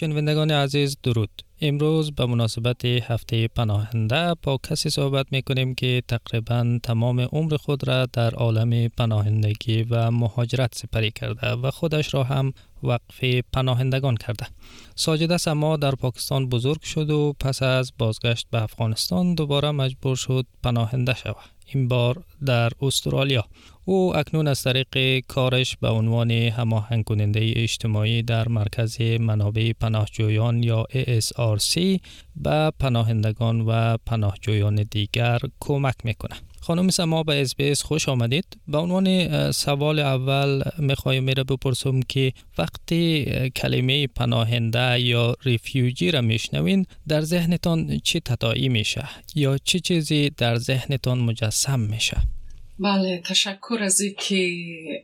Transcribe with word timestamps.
شنوندگان 0.00 0.50
عزیز 0.50 0.96
درود. 1.02 1.42
امروز 1.60 2.12
به 2.12 2.26
مناسبت 2.26 2.84
هفته 2.84 3.48
پناهنده 3.48 4.34
با 4.42 4.58
کسی 4.70 4.90
صحبت 4.90 5.26
می 5.30 5.42
کنیم 5.42 5.74
که 5.74 6.02
تقریبا 6.08 6.78
تمام 6.82 7.20
عمر 7.20 7.56
خود 7.56 7.88
را 7.88 8.06
در 8.06 8.34
عالم 8.34 8.88
پناهندگی 8.88 9.82
و 9.82 10.10
مهاجرت 10.10 10.74
سپری 10.74 11.10
کرده 11.10 11.50
و 11.50 11.70
خودش 11.70 12.14
را 12.14 12.24
هم 12.24 12.52
وقف 12.82 13.24
پناهندگان 13.52 14.16
کرده. 14.16 14.46
ساجد 14.94 15.36
سما 15.36 15.76
در 15.76 15.94
پاکستان 15.94 16.48
بزرگ 16.48 16.82
شد 16.82 17.10
و 17.10 17.34
پس 17.40 17.62
از 17.62 17.92
بازگشت 17.98 18.46
به 18.50 18.62
افغانستان 18.62 19.34
دوباره 19.34 19.70
مجبور 19.70 20.16
شد 20.16 20.46
پناهنده 20.62 21.14
شود. 21.14 21.58
این 21.74 21.88
بار 21.88 22.22
در 22.46 22.70
استرالیا. 22.82 23.44
او 23.90 24.16
اکنون 24.16 24.48
از 24.48 24.62
طریق 24.62 25.24
کارش 25.28 25.76
به 25.76 25.88
عنوان 25.88 26.30
هماهنگ 26.30 27.04
کننده 27.04 27.52
اجتماعی 27.56 28.22
در 28.22 28.48
مرکز 28.48 29.00
منابع 29.00 29.72
پناهجویان 29.72 30.62
یا 30.62 30.84
ASRC 30.92 32.00
به 32.36 32.72
پناهندگان 32.80 33.60
و 33.60 33.96
پناهجویان 34.06 34.86
دیگر 34.90 35.38
کمک 35.60 35.94
می‌کنه. 36.04 36.36
خانم 36.60 36.88
سما 36.88 37.22
به 37.22 37.46
اس 37.58 37.82
خوش 37.82 38.08
آمدید 38.08 38.56
به 38.68 38.78
عنوان 38.78 39.50
سوال 39.52 39.98
اول 39.98 40.62
می‌خوایم 40.78 41.24
میره 41.24 41.44
بپرسم 41.44 42.00
که 42.00 42.32
وقتی 42.58 43.24
کلمه 43.56 44.06
پناهنده 44.06 45.00
یا 45.00 45.36
ریفیوجی 45.44 46.10
را 46.10 46.20
میشنوین 46.20 46.86
در 47.08 47.20
ذهنتان 47.20 47.98
چی 47.98 48.20
تداعی 48.20 48.68
میشه 48.68 49.08
یا 49.34 49.58
چه 49.58 49.80
چیزی 49.80 50.30
در 50.30 50.56
ذهنتان 50.56 51.18
مجسم 51.18 51.80
میشه 51.80 52.16
بله 52.80 53.22
تشکر 53.26 53.78
از 53.82 54.02
که 54.18 54.50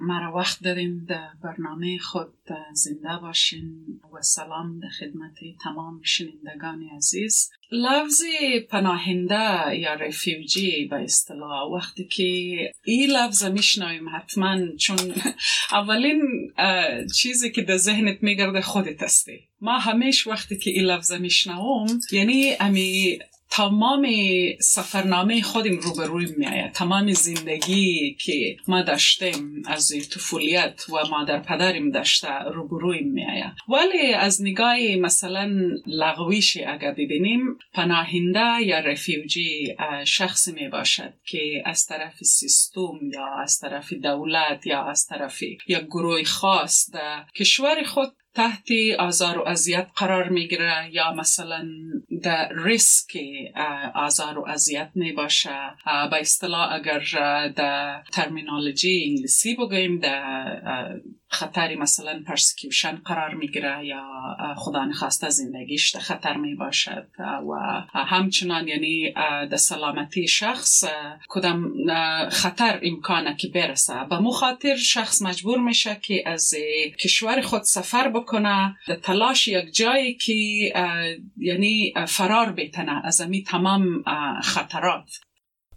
مرا 0.00 0.36
وقت 0.36 0.62
دادین 0.62 1.04
در 1.04 1.28
برنامه 1.44 1.98
خود 1.98 2.34
زنده 2.72 3.20
باشین 3.22 4.00
و 4.12 4.22
سلام 4.22 4.80
در 4.80 4.88
خدمت 4.88 5.34
تمام 5.64 6.00
شنیندگان 6.02 6.88
عزیز 6.96 7.50
لفظ 7.72 8.22
پناهنده 8.70 9.78
یا 9.78 9.94
رفیوجی 9.94 10.84
به 10.90 10.96
اصطلاح 10.96 11.70
وقتی 11.76 12.04
که 12.04 12.22
این 12.84 13.10
لفظ 13.10 13.44
میشنویم 13.44 14.08
حتما 14.16 14.76
چون 14.76 15.14
اولین 15.72 16.22
چیزی 17.16 17.52
که 17.52 17.62
در 17.62 17.76
ذهنت 17.76 18.22
میگرده 18.22 18.60
خودت 18.60 19.02
هستی 19.02 19.40
ما 19.60 19.78
همیش 19.78 20.26
وقتی 20.26 20.58
که 20.58 20.70
این 20.70 20.84
لفظ 20.84 21.12
میشنوم 21.12 21.86
یعنی 22.12 22.52
امی 22.60 23.18
تمام 23.56 24.06
سفرنامه 24.60 25.42
خودم 25.42 25.76
روبروی 25.76 26.26
میآید. 26.36 26.72
تمام 26.72 27.12
زندگی 27.12 28.16
که 28.20 28.56
ما 28.68 28.82
داشتیم 28.82 29.62
از 29.66 29.92
طفولیت 30.14 30.90
و 30.90 31.08
مادر 31.10 31.38
پدریم 31.38 31.90
داشته 31.90 32.28
روبروی 32.54 33.02
میآید. 33.02 33.52
ولی 33.68 34.14
از 34.14 34.42
نگاه 34.42 34.96
مثلا 35.00 35.50
لغویش 35.86 36.56
اگر 36.56 36.92
ببینیم 36.92 37.40
پناهنده 37.72 38.62
یا 38.62 38.78
رفیوجی 38.78 39.76
شخصی 40.04 40.52
می 40.52 40.68
باشد 40.68 41.12
که 41.26 41.62
از 41.64 41.86
طرف 41.86 42.22
سیستم 42.22 42.98
یا 43.12 43.26
از 43.42 43.58
طرف 43.58 43.92
دولت 43.92 44.66
یا 44.66 44.84
از 44.84 45.06
طرف 45.06 45.42
یا 45.68 45.80
گروه 45.80 46.22
خاص 46.22 46.90
در 46.90 47.24
کشور 47.36 47.82
خود 47.82 48.12
تحت 48.34 48.68
آزار 48.98 49.38
و 49.38 49.48
اذیت 49.48 49.88
قرار 49.96 50.28
می‌گیره 50.28 50.90
یا 50.92 51.12
مثلا 51.12 51.68
در 52.22 52.48
ریسک 52.64 53.16
آزار 53.94 54.38
و 54.38 54.48
اذیت 54.48 54.90
می 54.94 55.12
باشه 55.12 55.58
به 55.84 56.20
اصطلاح 56.20 56.72
اگر 56.72 56.98
در 57.48 58.02
ترمینالوجی 58.12 59.04
انگلیسی 59.08 59.54
بگویم 59.54 59.98
در 59.98 61.00
خطری 61.34 61.76
مثلا 61.76 62.22
پرسکیوشن 62.26 62.96
قرار 63.04 63.34
می‌گیره 63.34 63.86
یا 63.86 64.02
خدا 64.56 64.84
نخواسته 64.84 65.28
زندگیش 65.28 65.90
در 65.90 66.00
خطر 66.00 66.36
می 66.36 66.54
باشد 66.54 67.06
و 67.18 67.54
همچنان 67.94 68.68
یعنی 68.68 69.12
در 69.50 69.56
سلامتی 69.56 70.28
شخص 70.28 70.84
کدام 71.28 71.72
خطر 72.28 72.80
امکانه 72.82 73.36
که 73.36 73.48
برسه. 73.48 73.94
به 74.10 74.18
مخاطر 74.18 74.76
شخص 74.76 75.22
مجبور 75.22 75.58
میشه 75.58 76.00
که 76.02 76.22
از 76.26 76.54
کشور 77.00 77.40
خود 77.40 77.62
سفر 77.62 78.08
بکنه. 78.08 78.76
در 78.88 78.94
تلاش 78.94 79.48
یک 79.48 79.74
جایی 79.74 80.14
که 80.14 80.34
یعنی 81.36 81.92
فرار 82.06 82.52
بتنه 82.52 83.06
از 83.06 83.20
امی 83.20 83.42
تمام 83.42 84.02
خطرات. 84.42 85.10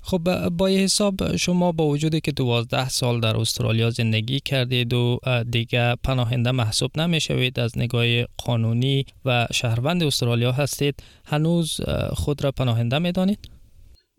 خب 0.01 0.49
با 0.49 0.67
حساب 0.67 1.35
شما 1.35 1.71
با 1.71 1.87
وجودی 1.87 2.21
که 2.21 2.31
دوازده 2.31 2.89
سال 2.89 3.19
در 3.19 3.37
استرالیا 3.37 3.89
زندگی 3.89 4.39
کردید 4.39 4.93
و 4.93 5.19
دیگه 5.51 5.95
پناهنده 6.03 6.51
محسوب 6.51 6.99
نمی‌شوید 6.99 7.59
از 7.59 7.77
نگاه 7.77 8.23
قانونی 8.23 9.05
و 9.25 9.47
شهروند 9.53 10.03
استرالیا 10.03 10.51
هستید 10.51 11.03
هنوز 11.25 11.79
خود 12.13 12.43
را 12.43 12.51
پناهنده 12.51 12.99
می‌دانید؟ 12.99 13.39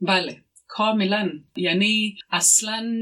بله. 0.00 0.42
کاملا. 0.66 1.30
یعنی 1.56 2.16
اصلا 2.30 2.92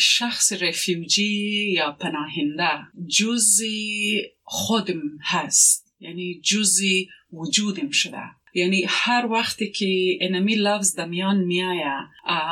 شخص 0.00 0.52
رفیوجی 0.52 1.72
یا 1.72 1.92
پناهنده 1.92 2.70
جزی 3.18 4.20
خودم 4.42 5.02
هست. 5.22 5.94
یعنی 6.00 6.40
جزی 6.40 7.08
وجودم 7.32 7.90
شده. 7.90 8.22
یعنی 8.54 8.84
هر 8.88 9.26
وقتی 9.26 9.70
که 9.70 10.18
انمی 10.20 10.54
لفظ 10.54 10.96
دمیان 10.96 11.38
میایه 11.38 11.92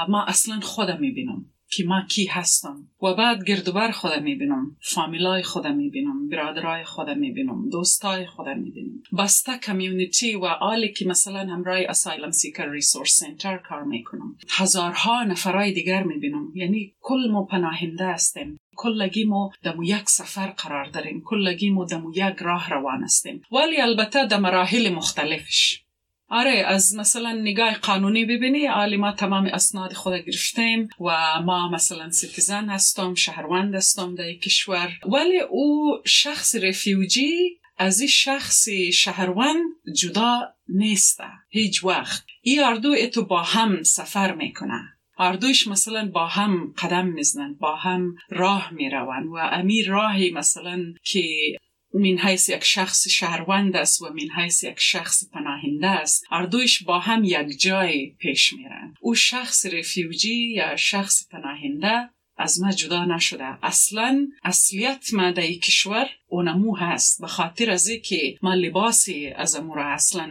ما 0.08 0.24
اصلا 0.24 0.60
خودم 0.60 1.00
می‌بینم 1.00 1.44
که 1.72 1.84
ما 1.84 2.02
کی 2.10 2.26
هستم. 2.26 2.88
و 3.02 3.14
بعد 3.14 3.44
گردوبر 3.44 3.90
خودم 3.90 4.22
می‌بینم 4.22 4.76
فامیلای 4.82 5.42
خودم 5.42 5.76
می‌بینم 5.76 6.28
برادرای 6.28 6.84
خودم 6.84 7.18
می‌بینم 7.18 7.68
دوستای 7.68 8.26
خودم 8.26 8.58
می‌بینم. 8.58 9.02
بسته 9.18 9.58
community 9.58 10.34
و 10.34 10.44
آلی 10.44 10.92
که 10.92 11.06
مثلا 11.06 11.38
همراه 11.38 11.78
Asylum 11.88 12.30
Seeker 12.30 12.70
Resource 12.70 13.20
Centre 13.20 13.56
کار 13.56 13.84
می‌کنم. 13.84 14.36
هزارها 14.50 15.24
نفرای 15.24 15.72
دیگر 15.72 16.02
می‌بینم. 16.02 16.52
یعنی 16.54 16.94
کل 17.00 17.30
ما 17.30 17.44
پناهنده 17.44 18.06
هستیم. 18.06 18.56
کلگی 18.82 19.24
ما 19.24 19.52
دمو 19.62 19.84
یک 19.84 20.08
سفر 20.08 20.46
قرار 20.46 20.84
داریم 20.84 21.22
کلگی 21.24 21.70
ما 21.70 21.84
دمو 21.84 22.12
یک 22.14 22.36
راه 22.40 22.70
روان 22.70 23.02
هستیم 23.02 23.42
ولی 23.52 23.80
البته 23.80 24.26
در 24.26 24.36
مراحل 24.36 24.88
مختلفش. 24.88 25.82
آره 26.28 26.50
از 26.50 26.94
مثلا 26.96 27.32
نگاه 27.32 27.74
قانونی 27.74 28.24
ببینی 28.24 28.68
آلی 28.68 28.96
ما 28.96 29.12
تمام 29.12 29.46
اسناد 29.46 29.92
خود 29.92 30.14
گرفتیم 30.14 30.88
و 31.00 31.40
ما 31.42 31.68
مثلا 31.68 32.10
citizen 32.10 32.68
هستم 32.68 33.14
شهروند 33.14 33.74
هستم 33.74 34.14
در 34.14 34.32
کشور. 34.32 34.90
ولی 35.12 35.40
او 35.40 35.98
شخص 36.06 36.56
refugee 36.56 37.58
از 37.78 38.00
این 38.00 38.08
شخص 38.08 38.68
شهروند 38.92 39.64
جدا 39.96 40.54
نیسته. 40.68 41.24
هیچ 41.48 41.84
وقت. 41.84 42.24
ای 42.42 42.60
اردو 42.60 42.94
اتو 42.98 43.24
با 43.24 43.42
هم 43.42 43.82
سفر 43.82 44.34
می‌کنه. 44.34 44.99
اردوش 45.20 45.68
مثلا 45.68 46.10
با 46.14 46.26
هم 46.26 46.74
قدم 46.78 47.06
می‌زنن 47.06 47.54
با 47.54 47.76
هم 47.76 48.14
راه 48.30 48.70
می‌روند 48.74 49.26
و 49.26 49.36
امی 49.36 49.82
راهی 49.82 50.30
مثلا 50.30 50.94
که 51.04 51.22
من 51.94 52.18
حیث 52.18 52.48
یک 52.48 52.64
شخص 52.64 53.08
شهروند 53.08 53.76
است 53.76 54.02
و 54.02 54.08
من 54.08 54.42
حیث 54.42 54.64
یک 54.64 54.78
شخص 54.78 55.30
پناهنده 55.32 55.88
است 55.88 56.24
اردویش 56.30 56.82
با 56.82 56.98
هم 56.98 57.24
یک 57.24 57.60
جای 57.60 58.06
پیش 58.18 58.52
میرن 58.52 58.94
او 59.00 59.14
شخص 59.14 59.66
رفیوجی 59.66 60.52
یا 60.54 60.76
شخص 60.76 61.28
پناهنده 61.28 62.10
از 62.36 62.60
ما 62.60 62.72
جدا 62.72 63.04
نشده. 63.04 63.64
اصلا 63.64 64.28
اصلیت 64.44 65.06
ما 65.12 65.30
در 65.30 65.52
کشور 65.52 66.06
اونمو 66.28 66.76
هست 66.76 67.20
به 67.20 67.26
خاطر 67.26 67.70
از 67.70 67.88
که 68.04 68.36
ما 68.42 68.54
لباسی 68.54 69.26
از 69.26 69.56
امو 69.56 69.74
را 69.74 69.86
اصلا 69.86 70.30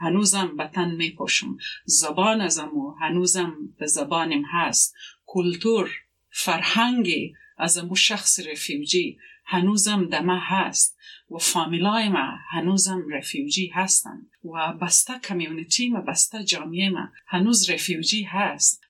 هنوزم 0.00 0.56
به 0.56 0.66
تن 0.66 0.90
می 0.90 1.10
پوشم 1.10 1.56
زبان 1.84 2.40
امو 2.60 2.94
هنوزم 3.00 3.54
به 3.78 3.86
زبانم 3.86 4.42
هست. 4.52 4.94
کلتور 5.26 5.90
فرهنگی 6.30 7.34
از 7.58 7.78
امو 7.78 7.94
شخص 7.94 8.40
رفیوجی 8.40 9.18
هنوزم 9.44 10.04
دمه 10.04 10.40
هست. 10.40 10.98
و 11.30 11.38
فامیلای 11.38 12.08
ما 12.08 12.38
هنوزم 12.50 13.04
رفیوجی 13.10 13.66
هستن 13.66 14.26
و 14.44 14.72
بسته 14.72 15.18
کمیونیتی 15.18 15.88
ما 15.88 16.00
بسته 16.00 16.44
جامعه 16.44 16.90
ما 16.90 17.08
هنوز 17.26 17.70
رفیوجی 17.70 18.22
هست. 18.22 18.87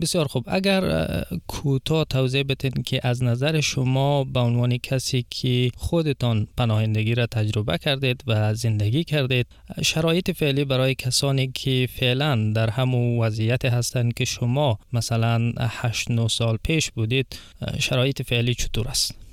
بسیار 0.00 0.26
خوب. 0.26 0.44
اگر 0.46 1.04
کوتاه 1.46 2.04
توضیح 2.04 2.42
بتین 2.42 2.82
که 2.82 3.00
از 3.02 3.22
نظر 3.22 3.60
شما 3.60 4.24
به 4.24 4.40
عنوان 4.40 4.76
کسی 4.76 5.26
که 5.30 5.70
خودتان 5.76 6.48
پناهندگی 6.56 7.14
را 7.14 7.26
تجربه 7.26 7.78
کردید 7.78 8.22
و 8.26 8.54
زندگی 8.54 9.04
کردید 9.04 9.46
شرایط 9.82 10.30
فعلی 10.30 10.64
برای 10.64 10.94
کسانی 10.94 11.46
که 11.46 11.88
فعلا 11.94 12.52
در 12.54 12.70
همون 12.70 13.18
وضعیت 13.18 13.64
هستند 13.64 14.14
که 14.14 14.24
شما 14.24 14.78
مثلا 14.92 15.52
8 15.60 16.10
9 16.10 16.28
سال 16.28 16.58
پیش 16.64 16.90
بودید 16.90 17.26
شرایط 17.78 18.22
فعلی 18.22 18.54
چطور 18.54 18.88
است؟ 18.88 19.23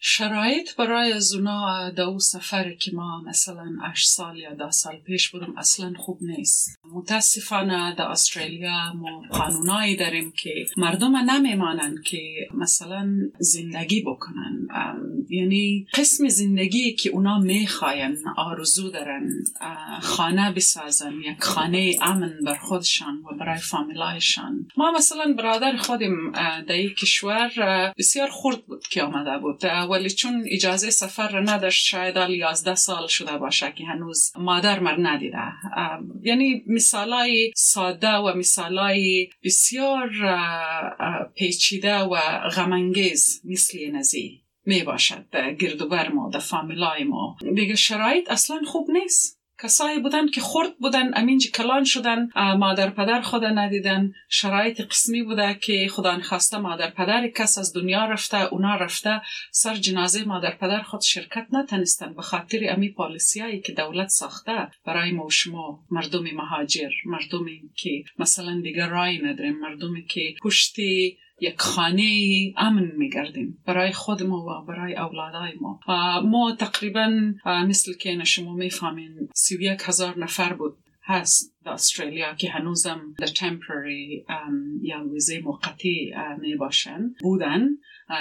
شرایط 0.00 0.76
برای 0.76 1.12
از 1.12 1.34
اونا 1.34 1.90
دو 1.90 2.18
سفر 2.18 2.74
که 2.74 2.90
ما 2.94 3.22
مثلا 3.26 3.76
8 3.82 4.08
سال 4.08 4.38
یا 4.38 4.54
ده 4.54 4.70
سال 4.70 4.96
پیش 4.96 5.30
بودم 5.30 5.54
اصلا 5.58 5.92
خوب 5.96 6.18
نیست. 6.20 6.78
متاسفانه 6.92 7.94
در 7.94 8.04
استرالیا 8.04 8.92
ما 8.92 9.22
قانونایی 9.30 9.96
داریم 9.96 10.32
که 10.32 10.66
مردم 10.76 11.16
نمیمانن 11.16 12.02
که 12.06 12.48
مثلا 12.54 13.08
زندگی 13.38 14.02
بکنن. 14.02 14.68
یعنی 15.30 15.86
قسم 15.94 16.28
زندگی 16.28 16.94
که 16.94 17.10
اونا 17.10 17.38
می‌خواین 17.38 18.18
آرزو 18.36 18.90
دارن 18.90 19.28
خانه 20.00 20.52
بسازن 20.52 21.12
یک 21.12 21.42
خانه 21.42 21.96
امن 22.02 22.32
بر 22.44 22.56
خودشان 22.56 23.16
و 23.16 23.36
برای 23.40 23.58
فامیلایشان. 23.58 24.68
ما 24.76 24.92
مثلا 24.92 25.34
برادر 25.38 25.76
خودم 25.76 26.32
در 26.68 26.88
کشور 26.88 27.50
بسیار 27.98 28.28
خورد 28.28 28.66
بود 28.66 28.82
که 28.90 29.02
آمده 29.02 29.38
بود. 29.38 29.58
ولی 29.90 30.10
چون 30.10 30.44
اجازه 30.50 30.90
سفر 30.90 31.28
را 31.28 31.40
نداشت 31.40 31.86
شاید 31.86 32.16
11 32.16 32.74
سال 32.74 33.06
شده 33.06 33.38
باشه 33.38 33.72
که 33.72 33.84
هنوز 33.84 34.32
مادر 34.36 34.80
مر 34.80 34.96
ندیده. 34.98 35.38
یعنی 36.22 36.64
مثالای 36.66 37.52
ساده 37.56 38.12
و 38.12 38.32
مثالای 38.36 39.30
بسیار 39.44 40.10
پیچیده 41.34 41.98
و 41.98 42.16
غمانگیز 42.48 43.42
مثل 43.44 43.90
نزی 43.90 44.40
می 44.66 44.82
باشد 44.82 45.24
گردوبر 45.58 46.08
ما 46.08 46.30
در 46.30 46.38
فامیلای 46.38 47.04
ما. 47.04 47.36
دیگه 47.54 47.74
شرایط 47.74 48.30
اصلا 48.30 48.60
خوب 48.66 48.90
نیست. 48.90 49.37
کسایی 49.62 49.98
بودن 49.98 50.28
که 50.28 50.40
خورد 50.40 50.78
بودن 50.78 51.10
امینج 51.14 51.50
کلان 51.50 51.84
شدن 51.84 52.28
مادر 52.58 52.90
پدر 52.90 53.20
خود 53.20 53.44
ندیدن. 53.44 54.12
شرایط 54.28 54.80
قسمی 54.80 55.22
بوده 55.22 55.54
که 55.54 55.88
خدا 55.90 56.20
خواسته 56.20 56.58
مادر 56.58 56.90
پدر 56.90 57.28
کس 57.28 57.58
از 57.58 57.72
دنیا 57.72 58.04
رفته 58.04 58.52
اونا 58.52 58.76
رفته. 58.76 59.20
سر 59.50 59.74
جنازه 59.74 60.24
مادر 60.24 60.56
پدر 60.56 60.82
خود 60.82 61.00
شرکت 61.00 61.46
نتنستن 61.52 62.14
به 62.14 62.22
خاطر 62.22 62.58
امی 62.68 62.88
پالیسیایی 62.88 63.60
که 63.60 63.72
دولت 63.72 64.08
ساخته 64.08 64.68
برای 64.84 65.10
ما 65.10 65.26
و 65.26 65.30
شما 65.30 65.84
مردم 65.90 66.24
مهاجر 66.34 66.90
مردمی 67.04 67.70
که 67.76 68.04
مثلا 68.18 68.60
دیگر 68.60 68.88
رای 68.88 69.18
نداریم 69.18 69.58
مردمی 69.58 70.04
که 70.04 70.34
پشتی 70.42 71.18
یک 71.40 71.60
خانه 71.60 72.04
امن 72.56 72.92
میگردیم 72.96 73.62
برای 73.66 73.92
خود 73.92 74.22
ما 74.22 74.46
و 74.46 74.66
برای 74.66 74.96
اولادای 74.96 75.52
ما. 75.60 75.80
ما 76.20 76.56
تقریبا 76.58 77.32
مثل 77.46 77.96
که 77.96 78.24
شما 78.24 78.54
می‌فهمین 78.54 79.28
سی 79.34 79.56
و 79.56 79.60
یک 79.60 79.80
هزار 79.84 80.18
نفر 80.18 80.52
بود 80.52 80.76
هست 81.02 81.54
در 81.64 81.72
استرالیا 81.72 82.34
که 82.34 82.50
هنوزم 82.50 83.14
در 83.18 83.26
temporary 83.26 84.24
یا 84.82 85.08
ویزه 85.12 85.40
موقتی 85.40 86.14
می 86.40 86.56
باشن 86.56 87.14
بودن 87.20 87.68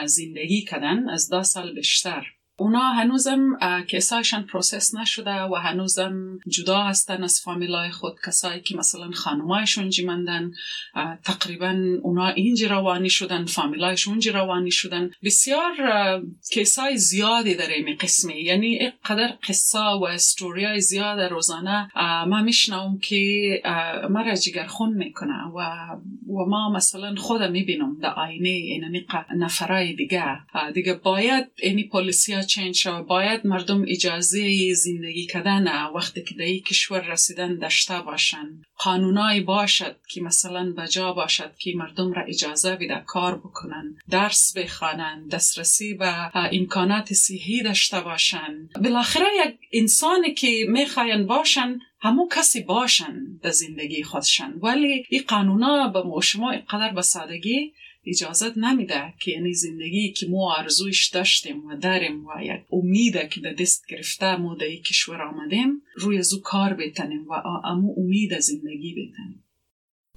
زندگی 0.05 0.61
کردن. 0.61 1.09
از 1.09 1.29
ده 1.29 1.43
سال 1.43 1.73
بیشتر 1.73 2.27
اونا 2.59 2.80
هنوزم 2.80 3.57
case 3.88 4.15
ایشان 4.15 4.44
process 4.44 4.95
نشده 4.95 5.42
و 5.42 5.56
هنوزم 5.56 6.39
جدا 6.48 6.83
هستن 6.83 7.24
از 7.24 7.42
فامیلای 7.42 7.89
خود. 7.89 8.15
کسایی 8.27 8.62
که 8.62 8.77
مثلا 8.77 9.12
خانمایشون 9.12 9.89
جیمندن 9.89 10.51
تقریبا 11.24 12.00
اونا 12.01 12.27
اینجا 12.27 12.68
روانی 12.68 13.09
شدن 13.09 13.45
فامیلایشون 13.45 14.13
اونجا 14.13 14.31
روانی 14.31 14.71
شدن. 14.71 15.12
بسیار 15.24 15.71
کسای 16.51 16.98
زیادی 16.98 17.56
در 17.56 17.68
این 17.68 17.95
قسمی. 17.95 18.42
یعنی 18.42 18.94
قدر 19.06 19.33
قصه 19.50 19.80
و 19.80 20.04
استوریای 20.04 20.81
زیاد 20.81 21.19
روزانه 21.19 21.89
ما 22.27 22.42
میشنوم 22.42 23.00
که 23.00 23.62
مرا 24.09 24.36
جگر 24.36 24.68
خون 24.68 24.94
می‌کنه 24.94 25.44
و 25.56 25.59
و 26.27 26.45
ما 26.45 26.71
مثلا 26.75 27.15
خودم 27.15 27.51
می‌بینم 27.51 27.98
در 28.01 28.13
آینه 28.13 28.50
این 28.50 29.06
نفرای 29.36 29.94
دیگه. 29.94 30.38
دیگه 30.74 30.94
باید 30.94 31.45
اینی 31.56 31.83
پولیسیا 31.83 32.42
شود 32.73 33.07
باید 33.07 33.47
مردم 33.47 33.85
اجازه 33.88 34.73
زندگی 34.73 35.25
کردن 35.25 35.67
وقتی 35.95 36.23
که 36.23 36.35
در 36.35 36.57
کشور 36.57 37.11
رسیدن 37.11 37.57
داشته 37.57 38.01
باشن. 38.01 38.61
قانونایی 38.77 39.41
باشد 39.41 39.95
که 40.09 40.21
مثلا 40.21 40.74
بجا 40.77 41.13
باشد 41.13 41.51
که 41.59 41.74
مردم 41.75 42.13
را 42.13 42.24
اجازه 42.24 42.75
بده 42.75 43.03
کار 43.06 43.38
بکنن 43.38 43.95
درس 44.09 44.57
بخوانن 44.57 45.27
دسترسی 45.27 45.94
به 45.94 46.38
امکانات 46.38 47.13
صحی 47.13 47.63
داشته 47.63 48.01
باشن. 48.01 48.69
بالاخره 48.83 49.25
یک 49.45 49.56
انسانی 49.74 50.33
که 50.33 50.65
می‌خواین 50.69 51.27
باشن 51.27 51.79
همو 52.00 52.27
کسی 52.31 52.62
باشن 52.62 53.39
در 53.44 53.51
زندگی 53.51 54.03
خودشن 54.03 54.53
ولی 54.62 55.06
این 55.09 55.23
قانونا 55.27 55.88
به 55.88 56.21
شما 56.21 56.51
اینقدر 56.51 56.94
به 56.94 57.01
سادگی 57.01 57.73
اجازت 58.07 58.57
نمیده 58.57 59.13
که 59.19 59.31
یعنی 59.31 59.53
زندگی 59.53 60.12
که 60.12 60.27
ما 60.27 60.56
ارزویش 60.56 61.07
داشتیم 61.07 61.65
و 61.65 61.75
داریم 61.75 62.25
و 62.25 62.30
یک 62.41 62.62
امیده 62.71 63.27
که 63.31 63.41
در 63.41 63.53
دست 63.53 63.88
گرفته 63.88 64.35
ما 64.35 64.56
در 64.56 64.75
کشور 64.75 65.21
آمدیم 65.21 65.81
روی 65.95 66.21
زو 66.21 66.41
کار 66.41 66.73
بتنیم 66.73 67.27
و 67.27 67.33
امو 67.63 67.95
امید 67.97 68.39
زندگی 68.39 68.66
بتنیم 68.75 69.43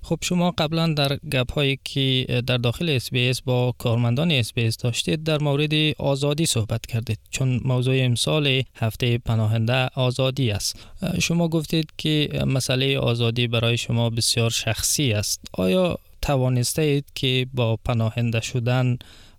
خب 0.03 0.19
شما 0.23 0.51
قبلا 0.51 0.95
در 0.95 1.17
گپ 1.17 1.53
هایی 1.53 1.79
که 1.85 2.27
در 2.47 2.57
داخل 2.57 2.99
اس 3.13 3.43
با 3.43 3.75
کارمندان 3.79 4.31
اس 4.31 4.53
داشتید 4.83 5.23
در 5.23 5.39
مورد 5.39 5.73
آزادی 5.99 6.47
صحبت 6.47 6.87
کردید. 6.87 7.19
چون 7.31 7.61
موضوع 7.65 7.95
امسال 7.99 8.63
هفته 8.75 9.19
پناهنده 9.19 9.89
آزادی 9.95 10.51
است. 10.51 10.87
شما 11.21 11.49
گفتید 11.49 11.89
که 11.99 12.29
مسئله 12.47 12.99
آزادی 12.99 13.47
برای 13.47 13.77
شما 13.77 14.11
بسیار 14.11 14.51
شخصی 14.51 15.13
است. 15.13 15.41
آیا 15.53 15.99
توانسته 16.23 16.83
اید 16.83 17.05
که 17.15 17.47
با 17.55 17.77
پناهنده 17.77 18.41
شدن 18.41 18.99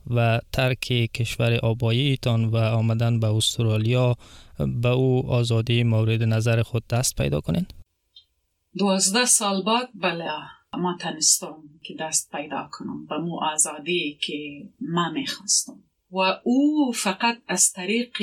و 0.09 0.39
ترک 0.51 0.79
کشور 1.13 1.53
آباییتان 1.55 2.45
و 2.45 2.57
آمدن 2.57 3.19
به 3.19 3.27
استرالیا 3.27 4.15
به 4.81 4.89
او 4.89 5.31
آزادی 5.31 5.83
مورد 5.83 6.23
نظر 6.23 6.61
خود 6.61 6.83
دست 6.87 7.15
پیدا 7.15 7.41
کنین؟ 7.41 7.65
دوازده 8.77 9.25
سال 9.25 9.63
بعد 9.63 9.89
بله 9.95 10.31
ما 10.73 10.97
تنستم 10.99 11.63
که 11.83 11.95
دست 11.99 12.31
پیدا 12.31 12.69
کنم 12.71 13.05
به 13.05 13.17
مو 13.17 13.39
آزادی 13.43 14.19
که 14.21 14.69
ما 14.79 15.09
می‌خواستم. 15.09 15.83
و 16.11 16.17
او 16.43 16.91
فقط 16.95 17.41
از 17.47 17.71
طریق 17.71 18.17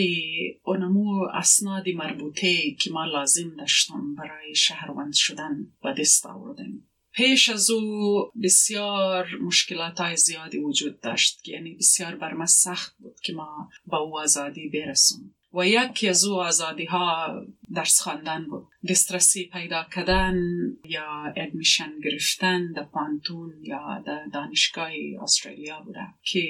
اونمو 0.62 1.28
اسناد 1.34 1.88
مربوطه 1.88 2.70
که 2.70 2.90
ما 2.90 3.04
لازم 3.04 3.56
داشتم 3.58 4.14
برای 4.14 4.54
شهروند 4.54 5.14
شدن 5.14 5.66
و 5.84 5.94
دست 5.94 6.26
آوردیم 6.26 6.88
پیش 7.12 7.48
از 7.48 7.70
او 7.70 8.30
بسیار 8.42 9.26
مشکلات 9.42 10.00
های 10.00 10.16
زیادی 10.16 10.58
وجود 10.58 11.00
داشت 11.00 11.48
یعنی 11.48 11.74
بسیار 11.74 12.14
بر 12.14 12.32
ما 12.34 12.46
سخت 12.46 12.96
بود 12.98 13.20
که 13.20 13.32
ما 13.32 13.68
با 13.86 13.98
او 13.98 14.20
آزادی 14.20 14.68
برسیم 14.68 15.34
و 15.54 15.66
یکی 15.66 16.08
از 16.08 16.24
او 16.24 16.40
آزادی 16.40 16.84
ها 16.84 17.40
درس 17.74 18.00
خواندن 18.00 18.46
بود. 18.46 18.66
دسترسی 18.88 19.50
پیدا 19.52 19.84
کردن 19.94 20.36
یا 20.84 21.32
ادمیشن 21.36 22.00
گرفتن 22.04 22.72
در 22.72 22.82
پانتون 22.82 23.52
یا 23.62 24.02
در 24.06 24.24
دانشگاه 24.32 24.90
استرالیا 25.22 25.80
بوده 25.80 26.06
که 26.22 26.46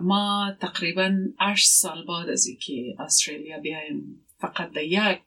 ما 0.00 0.56
تقریبا 0.60 1.16
8 1.40 1.66
سال 1.68 2.06
بعد 2.06 2.28
از 2.28 2.46
که 2.60 2.94
استرالیا 2.98 3.60
بیایم 3.60 4.26
فقط 4.38 4.70
در 4.70 4.82
یک 4.82 5.22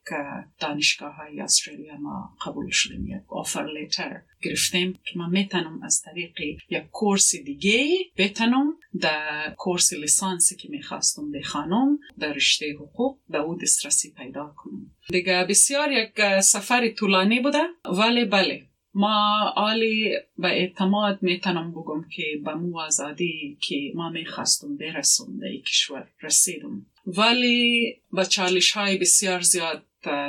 دانشگاه 0.60 1.16
های 1.16 1.40
استرالیا 1.40 1.98
ما 1.98 2.36
قبول 2.46 2.70
شدیم 2.72 3.08
یک 3.08 3.24
آفر 3.28 3.66
لیتر 3.66 4.22
گرفتیم 4.42 4.94
که 4.94 5.20
من 5.20 5.30
می‌تونم 5.30 5.84
از 5.84 6.02
طریق 6.02 6.40
یک 6.70 6.90
کورس 6.92 7.36
دیگه 7.36 7.88
بتونم 8.18 8.74
در 9.02 9.54
کورس 9.58 9.94
لیسانسی 9.94 10.56
که 10.56 10.70
می‌خواستم 10.70 11.32
بخوانم 11.32 12.00
در 12.20 12.34
رشته 12.34 12.74
حقوق 12.74 13.18
به 13.30 13.38
او 13.38 13.56
دسترسی 13.56 14.14
پیدا 14.18 14.54
کنم. 14.58 14.92
دیگه 15.12 15.46
بسیار 15.50 15.92
یک 15.92 16.40
سفر 16.40 16.90
طولانی 16.90 17.40
بوده. 17.40 17.64
ولی 17.86 18.26
بله 18.26 18.62
ما 18.94 19.54
آلی 19.56 20.18
به 20.38 20.48
اعتماد 20.48 21.20
می‌تونم 21.22 21.72
بگم 21.72 22.10
که 22.10 22.24
به 22.46 22.54
مو 22.54 22.80
آزادی 22.80 23.58
که 23.62 23.76
ما 23.96 24.10
می‌خواستم 24.10 24.78
برسم 24.78 25.40
در 25.42 25.58
کشور 25.68 26.08
رسیدم. 26.22 26.86
ولی 27.08 27.96
با 28.12 28.24
چالش 28.24 28.72
های 28.72 28.98
بسیار 28.98 29.42
زیاد 29.42 29.84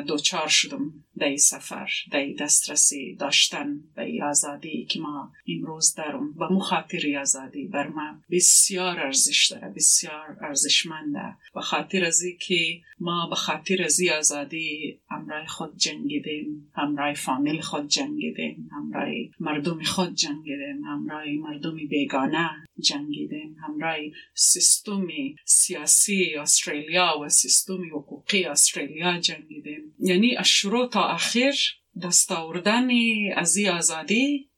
دوچار 0.07 0.49
شدم. 0.49 0.93
در 1.21 1.37
سفر 1.37 1.91
در 2.11 2.27
دسترسی 2.41 3.15
داشتن 3.15 3.81
به 3.97 4.25
آزادی 4.25 4.85
که 4.85 5.01
ما 5.01 5.33
امروز 5.49 5.95
دارم. 5.95 6.35
و 6.39 6.45
مخاطر 6.45 7.19
آزادی 7.21 7.67
بر 7.67 7.89
ما 7.89 8.23
بسیار 8.31 9.01
ارزش 9.01 9.53
داره 9.53 9.69
بسیار 9.77 10.37
ارزشمنده 10.41 11.37
و 11.57 11.61
خاطر 11.61 12.05
از 12.05 12.23
که 12.41 12.81
ما 13.01 13.27
به 13.29 13.35
خاطر 13.35 13.83
از 13.83 14.01
آزادی 14.19 14.99
همراه 15.11 15.47
خود 15.47 15.77
جنگیدیم 15.77 16.71
همراه 16.75 17.15
فامیل 17.15 17.61
خود 17.61 17.89
جنگیدیم 17.89 18.71
همراه 18.73 19.09
مردم 19.41 19.83
خود 19.83 20.15
جنگیدیم 20.15 20.85
همراه 20.85 21.25
مردم 21.27 21.77
بیگانه 21.77 22.51
جنگیدیم 22.81 23.57
همراه 23.67 23.97
سیستم 24.35 25.07
سیاسی 25.45 26.35
استرالیا 26.35 27.19
و 27.23 27.29
سیستم 27.29 27.85
حقوقی 27.85 28.45
استرالیا 28.45 29.19
جنگیدیم. 29.19 29.80
یعنی 30.03 30.37
از 30.37 30.49
شروع 30.49 30.89
تا 30.89 31.09
اخیر 31.09 31.55
دست 32.03 32.33
آوردن 32.33 32.89
از 33.37 33.57
این 33.57 33.69
آزادی 33.69 34.49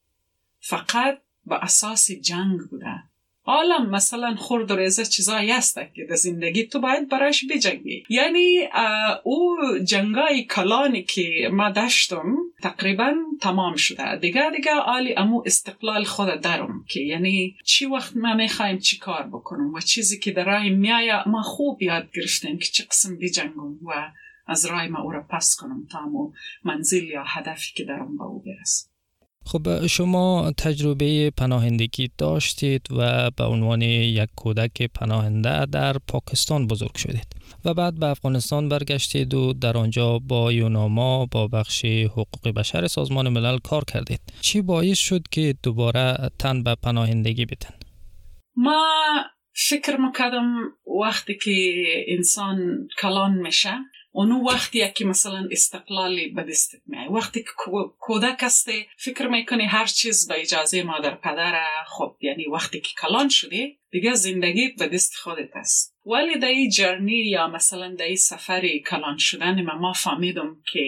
فقط 0.60 1.18
به 1.46 1.64
اساس 1.64 2.10
جنگ 2.10 2.60
بوده. 2.70 3.02
عالم 3.44 3.90
مثلا 3.90 4.34
خورد 4.34 4.70
و 4.70 4.76
ریزه 4.76 5.04
چیزایی 5.04 5.50
هست 5.50 5.78
که 5.94 6.04
در 6.08 6.14
زندگی 6.14 6.66
تو 6.66 6.80
باید 6.80 7.08
برایش 7.08 7.44
بجنگی. 7.50 8.04
یعنی 8.08 8.68
او 9.24 9.56
جنگای 9.84 10.44
کلانی 10.44 11.02
که 11.02 11.48
ما 11.52 11.70
داشتم 11.70 12.36
تقریبا 12.62 13.14
تمام 13.40 13.76
شده. 13.76 14.16
دیگه 14.16 14.50
دیگه 14.56 14.74
آلی 14.74 15.14
امو 15.16 15.42
استقلال 15.46 16.04
خود 16.04 16.40
دارم 16.40 16.84
که 16.88 17.00
یعنی 17.00 17.56
چی 17.64 17.86
وقت 17.86 18.16
ما 18.16 18.34
می‌خوایم 18.34 18.78
چی 18.78 18.98
کار 18.98 19.26
بکنم 19.26 19.74
و 19.74 19.80
چیزی 19.80 20.18
که 20.18 20.30
در 20.30 20.44
رای 20.44 20.70
میایه 20.70 21.28
ما 21.28 21.42
خوب 21.42 21.82
یاد 21.82 22.10
گرفتیم 22.14 22.58
که 22.58 22.66
چه 22.66 22.84
قسم 22.84 23.18
بجنگم 23.18 23.86
و 23.86 24.12
از 24.46 24.66
رای 24.66 24.88
ما 24.88 25.00
او 25.00 25.10
را 25.10 25.26
پس 25.30 25.56
کنم 25.58 25.86
تا 25.92 25.98
امو 25.98 26.32
منزل 26.64 27.04
یا 27.04 27.24
هدفی 27.26 27.72
که 27.76 27.84
دارم 27.84 28.16
با 28.16 28.24
او 28.24 28.42
برسم 28.42 28.92
خب 29.44 29.86
شما 29.86 30.52
تجربه 30.58 31.30
پناهندگی 31.30 32.10
داشتید 32.18 32.86
و 32.90 33.30
به 33.30 33.44
عنوان 33.44 33.82
یک 33.82 34.28
کودک 34.36 34.82
پناهنده 34.82 35.66
در 35.66 35.96
پاکستان 36.08 36.66
بزرگ 36.66 36.96
شدید 36.96 37.26
و 37.64 37.74
بعد 37.74 37.98
به 37.98 38.06
افغانستان 38.06 38.68
برگشتید 38.68 39.34
و 39.34 39.52
در 39.52 39.76
آنجا 39.76 40.18
با 40.18 40.52
یوناما 40.52 41.26
با 41.26 41.48
بخش 41.48 41.84
حقوق 41.84 42.48
بشر 42.56 42.86
سازمان 42.86 43.28
ملل 43.28 43.58
کار 43.58 43.84
کردید 43.84 44.20
چی 44.40 44.62
باعث 44.62 44.98
شد 44.98 45.22
که 45.30 45.54
دوباره 45.62 46.30
تن 46.38 46.62
به 46.62 46.74
پناهندگی 46.74 47.46
بدن؟ 47.46 47.74
ما 48.56 48.84
فکر 49.68 49.96
می‌کردم 49.96 50.54
وقتی 51.02 51.38
که 51.44 51.74
انسان 52.08 52.88
کلان 53.00 53.34
میشه 53.34 53.74
اونو 54.14 54.44
وقتی 54.48 54.92
که 54.94 55.04
مثلا 55.04 55.48
استقلالی 55.50 56.28
به 56.28 56.42
دستت 56.42 56.78
میای 56.86 57.08
وقتی 57.08 57.42
که 57.42 57.50
کودک 57.98 58.36
هستی 58.40 58.86
فکر 58.96 59.28
می‌کنی 59.28 59.64
هر 59.64 59.86
چیز 59.86 60.28
به 60.28 60.40
اجازه 60.40 60.82
مادر 60.82 61.14
پدر 61.14 61.64
خب 61.86 62.16
یعنی 62.20 62.46
وقتی 62.46 62.80
که 62.80 62.90
کلان 63.00 63.28
شدی 63.28 63.78
دیگه 63.90 64.14
زندگی 64.14 64.68
به 64.68 64.88
دست 64.88 65.14
خودت 65.14 65.56
است 65.56 65.96
ولی 66.06 66.38
در 66.38 66.48
این 66.48 66.70
جرنی 66.70 67.16
یا 67.16 67.48
مثلا 67.48 67.94
در 67.94 68.04
این 68.04 68.16
سفر 68.16 68.78
کلان 68.90 69.18
شدن 69.18 69.62
ما 69.62 69.74
ما 69.78 69.92
فهمیدم 69.92 70.56
که 70.72 70.80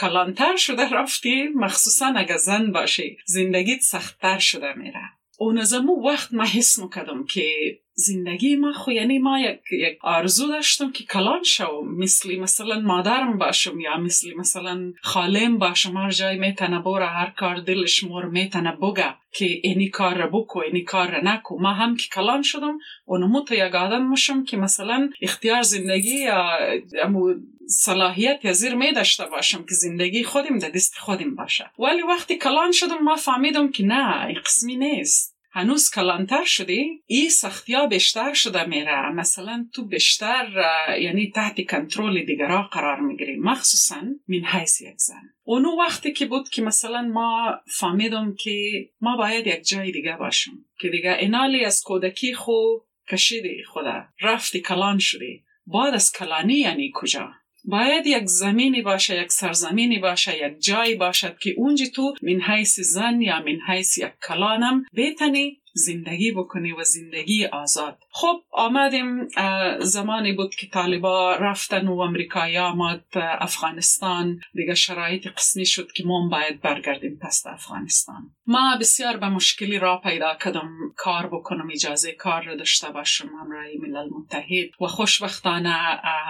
کلانتر 0.00 0.56
شده 0.56 0.88
رفتی 0.90 1.48
مخصوصا 1.54 2.06
اگه 2.16 2.36
زن 2.36 2.72
باشی 2.72 3.16
زندگیت 3.26 3.80
سختتر 3.80 4.38
شده 4.38 4.74
میره 4.74 5.02
اون 5.38 5.62
زمو 5.62 6.08
وقت 6.08 6.32
ما 6.32 6.44
حس 6.44 6.78
می‌کردم 6.78 7.24
که 7.24 7.52
زندگی 8.00 8.56
ما 8.56 8.72
خو 8.72 8.92
یعنی 8.92 9.18
ما 9.18 9.38
یک, 9.38 9.60
یک 9.72 9.98
آرزو 10.00 10.48
داشتم 10.48 10.92
که 10.92 11.04
کلان 11.04 11.42
شو 11.42 11.82
مثلی 11.82 12.40
مثلا 12.40 12.80
مادرم 12.80 13.38
باشم 13.38 13.80
یا 13.80 13.96
مثلی 13.96 14.34
مثلا 14.34 14.92
خالم 15.02 15.58
باشم 15.58 15.96
هر 15.96 16.10
جای 16.10 16.38
میتنه 16.38 16.78
بوره 16.78 17.06
هر 17.06 17.30
کار 17.30 17.60
دلش 17.60 18.04
مور 18.04 18.24
میتنه 18.24 18.72
بگه 18.76 19.14
که 19.32 19.44
اینی 19.62 19.88
کار 19.88 20.16
را 20.16 20.26
بکو 20.26 20.58
اینی 20.58 20.82
کار 20.82 21.10
را 21.10 21.20
نکو. 21.22 21.58
ما 21.58 21.72
هم 21.72 21.96
که 21.96 22.08
کلان 22.08 22.42
شدم 22.42 22.78
اونمو 23.04 23.40
تو 23.40 23.54
یک 23.54 23.74
آدم 23.74 24.02
مشم 24.02 24.44
که 24.44 24.56
مثلا 24.56 25.10
اختیار 25.22 25.62
زندگی 25.62 26.18
یا 26.18 26.58
امو 27.02 27.34
صلاحیت 27.68 28.44
یا 28.44 28.52
زیر 28.52 28.74
می 28.74 28.92
داشته 28.92 29.26
باشم 29.26 29.58
که 29.58 29.74
زندگی 29.74 30.24
خودم 30.24 30.58
در 30.58 30.70
دست 30.70 30.94
خودم 30.94 31.34
باشه. 31.34 31.70
ولی 31.78 32.02
وقتی 32.02 32.36
کلان 32.36 32.72
شدم 32.72 32.98
ما 32.98 33.16
فهمیدم 33.16 33.70
که 33.70 33.84
نه 33.84 34.34
قسمی 34.34 34.76
نیست. 34.76 35.39
هنوز 35.52 35.90
کلانتر 35.90 36.44
شدی؟ 36.44 37.02
ای 37.06 37.30
ها 37.68 37.86
بیشتر 37.86 38.34
شده 38.34 38.64
میره. 38.64 39.12
مثلا 39.12 39.68
تو 39.74 39.86
بیشتر 39.86 40.46
یعنی 41.00 41.32
تحت 41.34 41.70
کنترل 41.70 42.24
دیگرها 42.24 42.62
قرار 42.62 43.00
می‌گیری. 43.00 43.36
مخصوصا 43.36 44.00
من 44.28 44.44
حیث 44.44 44.80
یک 44.80 44.96
زن. 44.96 45.22
اونو 45.42 45.68
وقتی 45.78 46.12
که 46.12 46.26
بود 46.26 46.48
که 46.48 46.62
مثلا 46.62 47.02
ما 47.02 47.60
فهمیدم 47.78 48.34
که 48.34 48.70
ما 49.00 49.16
باید 49.16 49.46
یک 49.46 49.62
جای 49.62 49.92
دیگه 49.92 50.16
باشم 50.16 50.52
که 50.80 50.88
دیگه 50.88 51.16
اینالی 51.16 51.64
از 51.64 51.82
کودکی 51.82 52.34
خو 52.34 52.52
کشیدی 53.10 53.64
خدا. 53.68 54.04
رفتی 54.20 54.60
کلان 54.60 54.98
شدی. 54.98 55.42
بعد 55.66 55.94
از 55.94 56.12
کلانی 56.12 56.54
یعنی 56.54 56.92
کجا؟ 56.94 57.30
باید 57.64 58.06
یک 58.06 58.24
زمینی 58.24 58.82
باشه 58.82 59.22
یک 59.22 59.32
سرزمینی 59.32 59.98
باشه 59.98 60.46
یک 60.46 60.60
جایی 60.60 60.94
باشد 60.94 61.38
که 61.38 61.54
اونجا 61.56 61.86
تو 61.94 62.14
من 62.22 62.40
حیث 62.40 62.80
زن 62.80 63.20
یا 63.20 63.40
من 63.40 63.58
حیث 63.68 63.98
یک 63.98 64.12
کلانم 64.28 64.84
بتنی 64.96 65.59
زندگی 65.72 66.32
بکنی 66.32 66.72
و 66.72 66.84
زندگی 66.84 67.46
آزاد. 67.46 67.98
خب 68.10 68.42
آمدیم 68.50 69.28
زمانی 69.80 70.32
بود 70.32 70.54
که 70.54 70.66
طالبا 70.66 71.36
رفتن 71.36 71.88
و 71.88 72.00
امریکایی 72.00 72.58
آمد 72.58 73.04
افغانستان. 73.16 74.40
دیگه 74.54 74.74
شرایط 74.74 75.26
قسمی 75.26 75.66
شد 75.66 75.92
که 75.92 76.04
ما 76.04 76.28
باید 76.28 76.60
برگردیم 76.60 77.18
پس 77.22 77.46
افغانستان. 77.46 78.30
ما 78.46 78.76
بسیار 78.80 79.16
به 79.16 79.28
مشکلی 79.28 79.78
را 79.78 80.00
پیدا 80.04 80.34
کردم. 80.44 80.70
کار 80.96 81.26
بکنم 81.26 81.68
اجازه 81.72 82.12
کار 82.12 82.42
را 82.42 82.56
داشته 82.56 82.90
باشم 82.90 83.28
همراه 83.28 83.64
ملل 83.80 84.08
متحد. 84.10 84.70
و 84.80 84.86
خوشبختانه 84.86 85.72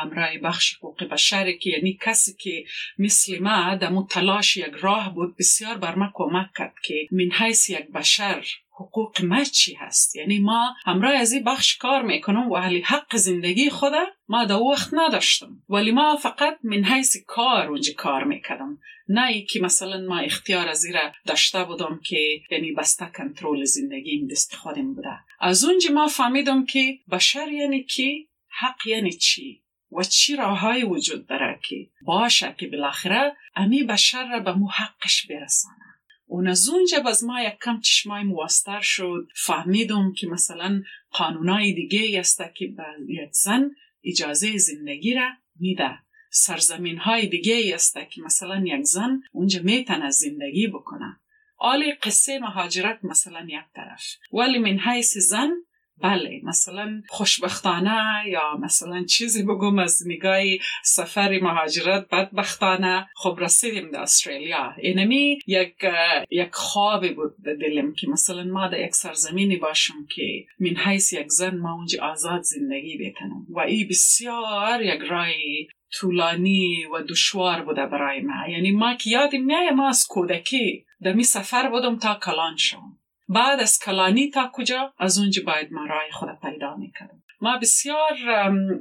همراه 0.01 0.39
بخش 0.39 0.77
حقوق 0.77 1.05
بشر 1.05 1.53
که 1.53 1.71
یعنی 1.71 1.99
کسی 2.03 2.35
که 2.41 2.65
مثل 2.99 3.39
ما 3.39 3.75
دمو 3.75 4.07
تلاش 4.07 4.57
یک 4.57 4.75
راه 4.81 5.15
بود 5.15 5.37
بسیار 5.37 5.79
بر 5.79 5.95
ما 5.95 6.11
کمک 6.15 6.51
کرد 6.57 6.75
که 6.85 6.95
من 7.13 7.31
حیث 7.33 7.71
یک 7.71 7.91
بشر 7.91 8.45
حقوق 8.81 9.25
ما 9.25 9.45
چی 9.45 9.75
هست؟ 9.75 10.17
یعنی 10.17 10.39
ما 10.39 10.75
همراه 10.85 11.15
از 11.15 11.33
این 11.33 11.45
بخش 11.45 11.77
کار 11.77 12.03
می‌کنم 12.03 12.49
و 12.49 12.55
اهل 12.55 12.83
حق 12.83 13.17
زندگی 13.17 13.71
خدا 13.71 14.05
ما 14.29 14.45
در 14.45 14.57
وقت 14.57 14.89
نداشتم. 14.93 15.63
ولی 15.69 15.93
ما 15.93 16.17
فقط 16.17 16.59
من 16.65 16.85
حیث 16.85 17.17
کار 17.27 17.69
اونجا 17.69 17.93
کار 17.97 18.25
می‌کردم. 18.25 18.79
نه 19.09 19.27
ای 19.27 19.43
که 19.43 19.61
مثلا 19.61 20.01
ما 20.09 20.19
اختیار 20.19 20.69
از 20.69 20.87
را 20.87 21.13
داشته 21.27 21.65
بودم 21.65 22.01
که 22.05 22.41
یعنی 22.51 22.73
بسته 22.73 23.07
کنترل 23.17 23.65
زندگی 23.65 24.27
دست 24.27 24.55
خودم 24.55 24.95
بوده. 24.95 25.19
از 25.41 25.65
اونجا 25.65 25.95
ما 25.95 26.07
فهمیدم 26.07 26.65
که 26.65 26.99
بشر 27.13 27.49
یعنی 27.49 27.85
کی؟ 27.85 28.29
حق 28.61 28.87
یعنی 28.87 29.13
چی؟ 29.13 29.63
و 29.93 30.03
چی 30.03 30.37
راههایی 30.37 30.85
وجود 30.85 31.27
داره 31.27 31.61
که 31.69 31.77
باشه 32.03 32.55
که 32.59 32.67
بالاخره 32.67 33.37
امی 33.57 33.83
بشر 33.83 34.29
را 34.29 34.41
به 34.41 34.53
مو 34.53 34.69
حقش 34.69 35.27
برسانه 35.27 35.80
اون 36.31 36.49
از 36.49 36.69
اونجا 36.69 37.01
باز 37.01 37.25
ما 37.25 37.43
یک 37.43 37.59
کم 37.65 37.81
چشمای 37.81 38.23
مواستر 38.23 38.81
شد. 38.81 39.29
فهمیدم 39.37 40.13
که 40.13 40.27
مثلا 40.27 40.83
قانونای 41.11 41.73
دیگه 41.73 42.21
است 42.21 42.43
که 42.55 42.67
به 42.67 42.85
یک 43.09 43.31
زن 43.33 43.71
اجازه 44.05 44.59
زندگی 44.59 45.15
را 45.15 45.31
میده. 45.61 45.99
سرزمین 46.31 46.99
های 46.99 47.27
دیگه 47.27 47.75
است 47.75 47.99
که 48.11 48.23
مثلا 48.23 48.63
یک 48.67 48.83
زن 48.83 49.23
اونجا 49.33 49.61
می‌تونه 49.63 50.11
زندگی 50.11 50.67
بکنه. 50.67 51.17
آلی 51.57 51.93
قصه 51.93 52.39
مهاجرت 52.39 52.99
مثلا 53.03 53.47
یک 53.49 53.65
طرف. 53.75 54.03
ولی 54.33 54.59
من 54.59 54.79
حیث 54.79 55.17
زن 55.17 55.51
بله 56.03 56.41
مثلا 56.45 57.03
خوشبختانه 57.09 58.25
یا 58.27 58.57
مثلا 58.63 59.05
چیزی 59.05 59.43
بگم 59.43 59.79
از 59.79 60.03
نگاه 60.07 60.41
سفر 60.85 61.39
مهاجرت 61.43 62.09
بدبختانه. 62.13 63.09
خب 63.15 63.39
رسیدیم 63.41 63.91
در 63.91 64.01
استرالیا. 64.01 64.75
اینمی 64.79 65.39
یک 65.47 65.75
یک 66.31 66.51
خوابی 66.53 67.11
بود 67.11 67.35
در 67.45 67.55
دلم 67.55 67.95
که 67.95 68.09
مثلا 68.09 68.45
ما 68.45 68.69
در 68.69 68.81
یک 68.81 68.95
سرزمینی 68.95 69.57
باشم 69.57 70.07
که 70.15 70.45
من 70.61 70.77
حیث 70.77 71.13
یک 71.13 71.29
زن 71.29 71.57
ما 71.57 71.75
اونجا 71.75 72.05
آزاد 72.05 72.43
زندگی 72.43 72.99
بتنم 72.99 73.47
و 73.49 73.61
این 73.61 73.89
بسیار 73.89 74.83
یک 74.83 75.01
رای 75.11 75.69
طولانی 75.93 76.85
و 76.85 77.03
دشوار 77.03 77.63
بوده 77.63 77.87
برای 77.87 78.21
ما. 78.21 78.49
یعنی 78.49 78.71
ما 78.71 78.95
که 78.95 79.11
یادم 79.11 79.41
میایه 79.41 79.71
ما 79.71 79.89
از 79.89 80.07
کودکی 80.09 80.85
در 81.03 81.13
می 81.13 81.25
سفر 81.25 81.71
بودم 81.71 81.99
تا 81.99 82.15
کلان 82.15 82.57
بعد 83.35 83.61
از 83.61 83.79
کلانی 83.79 84.31
تا 84.31 84.51
کجا؟ 84.53 84.95
از 84.99 85.19
اونجا 85.19 85.43
باید 85.47 85.73
ما 85.73 85.87
رای 85.87 86.11
خود 86.13 86.29
پیدا 86.43 86.77
می‌کردم. 86.77 87.23
ما 87.41 87.59
بسیار 87.59 88.19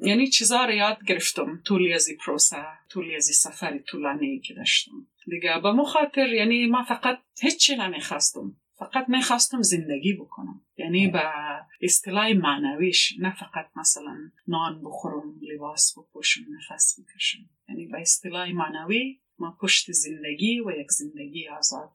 یعنی 0.01 0.27
چیزا 0.27 0.65
رو 0.65 0.71
یاد 0.71 0.97
گرفتم. 1.07 1.61
طولی 1.65 1.93
از 1.93 2.09
پروسه 2.25 2.65
طولی 2.89 3.15
از 3.15 3.25
سفر 3.25 3.77
طولانی 3.77 4.39
که 4.39 4.53
داشتم. 4.53 4.91
دیگه 5.27 5.59
به 5.63 5.71
مخاطر 5.71 6.27
یعنی 6.27 6.65
ما 6.65 6.83
فقط 6.83 7.19
هیچی 7.41 7.75
نمی‌خواستم. 7.75 8.55
فقط 8.79 9.09
می‌خواستم 9.09 9.61
زندگی 9.61 10.13
بکنم. 10.13 10.61
یعنی 10.77 11.07
به 11.07 11.23
اصطلاح 11.81 12.33
معنویش 12.33 13.13
نه 13.19 13.35
فقط 13.35 13.65
مثلا 13.75 14.17
نان 14.47 14.81
بخورم 14.83 15.39
لباس 15.41 15.97
بپوشم 15.97 16.41
نفس 16.71 16.99
بکشم. 16.99 17.49
یعنی 17.69 17.87
به 17.87 18.01
اصطلاح 18.01 18.51
معنوی 18.51 19.19
ما 19.39 19.57
پشت 19.61 19.91
زندگی 19.91 20.59
و 20.59 20.71
یک 20.71 20.91
زندگی 20.91 21.47
آزاد 21.47 21.91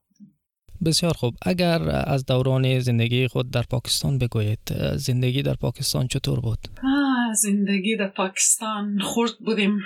بسیار 0.86 1.12
خوب. 1.12 1.34
اگر 1.42 1.82
از 2.06 2.26
دوران 2.26 2.78
زندگی 2.78 3.28
خود 3.28 3.50
در 3.50 3.62
پاکستان 3.62 4.18
بگویید 4.18 4.58
زندگی 4.96 5.42
در 5.42 5.54
پاکستان 5.54 6.08
چطور 6.08 6.40
بود؟ 6.40 6.58
زندگی 7.34 7.96
در 7.96 8.08
پاکستان 8.08 8.98
خورد 8.98 9.38
بودیم. 9.38 9.78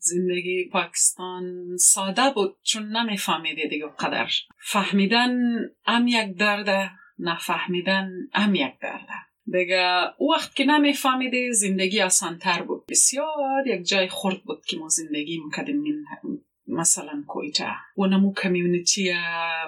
زندگی 0.00 0.68
پاکستان 0.72 1.76
ساده 1.76 2.30
بود 2.34 2.56
چون 2.62 2.96
نمیفهمیدی 2.96 3.68
دیگه 3.68 3.86
قدر. 3.98 4.30
فهمیدن 4.58 5.30
ام 5.86 6.08
یک 6.08 6.36
درده 6.38 6.90
نفهمیدن 7.18 8.10
ام 8.34 8.54
یک 8.54 8.72
درده. 8.82 9.12
دیگه 9.46 9.86
وقت 10.34 10.56
که 10.56 10.64
نمیفهمیدی 10.64 11.52
زندگی 11.52 12.00
آسان 12.00 12.38
تر 12.38 12.62
بود. 12.62 12.86
بسیار 12.88 13.66
یک 13.66 13.86
جای 13.86 14.08
خورد 14.08 14.42
بود 14.44 14.64
که 14.66 14.76
ما 14.76 14.88
زندگی 14.88 15.40
می‌کردیم. 15.44 15.82
مثلا 16.72 17.24
کویتا. 17.26 17.72
اونمو 17.94 18.34
کمیونیتی 18.34 19.14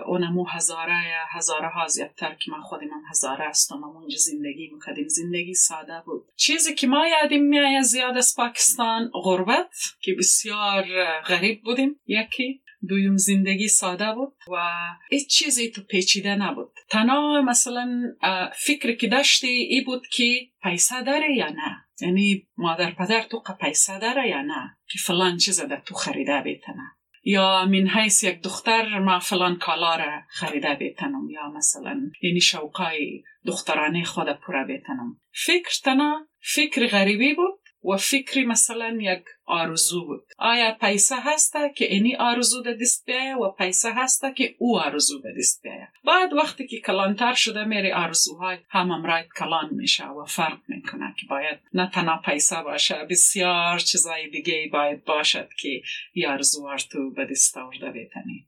اونمو 0.07 0.47
هزاره 0.49 1.03
هزاره 1.31 1.69
ها 1.69 1.87
زیادتر 1.87 2.35
که 2.35 2.53
من 2.53 2.61
خودم 2.61 2.85
هم 2.85 3.03
هزاره 3.11 3.49
هستم. 3.49 3.85
اونجا 3.85 4.17
زندگی 4.17 4.71
می‌کردیم. 4.75 5.09
زندگی 5.09 5.55
ساده 5.55 6.03
بود. 6.07 6.25
چیزی 6.37 6.75
که 6.75 6.87
ما 6.87 7.07
یادیم 7.09 7.43
میایه 7.43 7.83
زیاد 7.83 8.17
از 8.17 8.35
پاکستان 8.37 9.11
غربت 9.13 9.75
که 10.01 10.15
بسیار 10.19 10.85
غریب 11.21 11.63
بودیم. 11.63 12.01
یکی 12.07 12.61
دویم 12.89 13.17
زندگی 13.17 13.69
ساده 13.69 14.13
بود 14.15 14.33
و 14.53 14.71
هیچ 15.11 15.29
چیزی 15.29 15.71
تو 15.71 15.83
پیچیده 15.83 16.35
نبود. 16.35 16.71
تنها 16.89 17.43
مثلا 17.43 18.15
فکر 18.57 18.95
که 18.95 19.09
داشتی 19.09 19.47
ای 19.47 19.81
بود 19.81 20.07
که 20.07 20.49
پیسه 20.63 21.03
داره 21.03 21.37
یا 21.37 21.49
نه؟ 21.49 21.85
یعنی 22.01 22.47
مادر 22.57 22.91
پدر 22.91 23.23
تو 23.23 23.43
پیسه 23.61 23.99
داره 23.99 24.29
یا 24.29 24.43
نه؟ 24.43 24.77
که 24.89 24.99
فلان 24.99 25.37
چیز 25.37 25.61
در 25.61 25.81
تو 25.87 25.95
خریده 25.95 26.41
بیتنه. 26.41 26.93
یا 27.25 27.65
من 27.65 27.89
حیث 27.89 28.25
یک 28.25 28.43
دختر 28.43 28.99
ما 28.99 29.19
فلان 29.19 29.57
کالا 29.57 29.97
را 29.97 30.21
خریده 30.29 30.75
بیتنم 30.75 31.31
یا 31.31 31.49
مثلا 31.49 32.01
یعنی 32.23 32.41
شوقای 32.41 33.23
دخترانه 33.47 34.05
خود 34.05 34.33
پورا 34.33 34.65
بیتنم. 34.65 35.21
فکر 35.47 35.81
تنها 35.85 36.27
فکر 36.55 36.87
غریبی 36.87 37.35
بود. 37.35 37.54
و 37.85 37.97
فکری 37.97 38.45
مثلا 38.45 38.99
یک 39.01 39.25
آرزو 39.47 40.05
بود. 40.07 40.25
آیا 40.39 40.77
پیسه 40.81 41.17
هسته 41.19 41.73
که 41.77 41.85
اینی 41.85 42.17
آرزو 42.17 42.63
ده 42.63 42.75
دست 42.81 43.07
بیایه 43.07 43.37
و 43.37 43.51
پیسه 43.51 43.93
هسته 43.95 44.33
که 44.33 44.55
او 44.59 44.81
آرزو 44.81 45.21
به 45.21 45.35
دست 45.39 45.63
بیایه. 45.63 45.89
بعد 46.05 46.33
وقتی 46.33 46.67
که 46.67 46.81
کلانتر 46.81 47.35
شده 47.35 47.65
میری 47.65 47.93
آرزوهای 47.93 48.59
هم 48.69 48.91
امرایت 48.91 49.27
کلان 49.39 49.69
میشه 49.73 50.09
و 50.09 50.25
فرق 50.25 50.59
می‌کنه 50.69 51.15
که 51.21 51.27
باید 51.31 51.59
نه 51.75 51.91
تنها 51.91 52.23
پیسه 52.25 52.63
باشه 52.63 53.07
بسیار 53.11 53.79
چیزای 53.79 54.31
دیگه 54.31 54.69
باید 54.73 55.05
باشد 55.05 55.49
که 55.59 55.83
ی 56.15 56.27
آرزو 56.27 56.77
تو 56.93 57.11
به 57.11 57.27
دست 57.31 57.57
آورده 57.57 57.91
بیتنی 57.91 58.47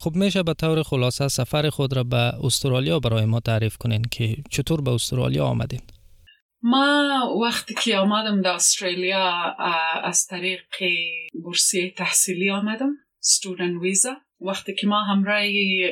خب 0.00 0.16
میشه 0.16 0.42
به 0.42 0.54
طور 0.54 0.82
خلاصه 0.82 1.28
سفر 1.28 1.70
خود 1.70 1.96
را 1.96 2.04
به 2.04 2.16
استرالیا 2.16 3.00
برای 3.00 3.24
ما 3.24 3.40
تعریف 3.40 3.76
کنین 3.76 4.02
که 4.10 4.36
چطور 4.50 4.80
به 4.80 4.90
استرالیا 4.90 5.44
آمدین. 5.44 5.80
ما 6.66 7.38
وقتی 7.42 7.74
که 7.74 7.98
آمدم 7.98 8.42
در 8.42 8.50
استرالیا 8.50 9.54
از 10.02 10.26
طریق 10.26 10.62
بورسیه 11.42 11.90
تحصیلی 11.90 12.50
آمدم 12.50 12.96
student 13.20 13.76
ویزا 13.76 14.16
وقتی 14.40 14.74
که 14.74 14.86
ما 14.86 15.02
همراه 15.02 15.46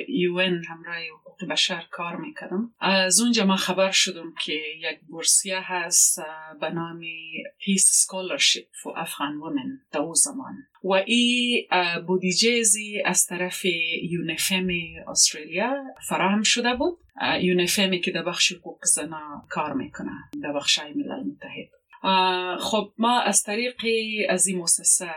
UN 0.09 0.64
همراه 0.69 0.99
بشر 1.47 1.87
کار 1.91 2.17
می‌کردم. 2.17 2.75
از 2.81 3.21
اونجا 3.21 3.45
ما 3.45 3.57
خبر 3.57 3.91
شدم 3.91 4.35
که 4.45 4.53
یک 4.79 5.01
بورسیه 5.09 5.61
هست 5.63 6.21
به 6.61 6.71
نام 6.71 7.01
Peace 7.59 7.91
Scholarship 7.93 8.64
for 8.83 8.93
Afghan 8.97 9.37
Women 9.37 9.81
در 9.93 10.01
او 10.01 10.15
زمان. 10.15 10.55
و 10.85 10.93
ای 10.93 11.69
بودیجه 12.07 12.79
ازی 12.79 13.02
از 13.05 13.27
طرف 13.27 13.65
UNIFEM 14.02 14.69
استرالیا 15.09 15.85
فراهم 16.09 16.43
شده 16.43 16.75
بود. 16.75 16.99
UNIFEM 17.41 17.92
ی 17.92 18.00
که 18.01 18.11
در 18.11 18.23
بخش 18.23 18.53
حقوق 18.53 18.85
زنا 18.85 19.47
کار 19.49 19.73
می‌کنه 19.73 20.11
در 20.43 20.53
بخش 20.53 20.79
ملل 20.79 21.23
متحد. 21.23 21.83
خب 22.61 22.93
ما 22.99 23.21
از 23.21 23.43
طریق 23.43 23.75
از 24.29 24.47
این 24.47 24.59
مؤسسه 24.59 25.11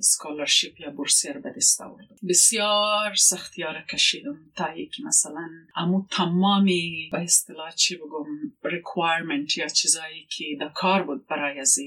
scholarship 0.00 0.80
یا 0.80 0.90
بورسیه 0.90 1.31
ر 1.31 1.38
به 1.38 1.52
دست 1.56 1.80
آوردم. 1.80 2.16
بسیار 2.28 3.14
سختیا 3.14 3.71
ر 3.71 3.82
کشیدم 3.90 4.38
تا 4.56 4.74
که 4.74 5.02
مثلا 5.06 5.48
امو 5.76 6.06
تمامی 6.10 7.08
به 7.12 7.22
اصطلاح 7.22 7.70
چی 7.70 7.96
بگم 7.96 8.26
requirement 8.64 9.58
یا 9.58 9.68
چیزایی 9.68 10.26
که 10.30 10.44
در 10.60 10.68
کار 10.68 11.02
بود 11.02 11.26
برای 11.26 11.60
از 11.60 11.78